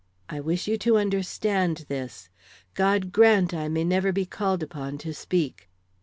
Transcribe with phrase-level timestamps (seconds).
[0.29, 2.27] I wish you to understand this.
[2.73, 5.69] God grant I may never be called upon to speak!"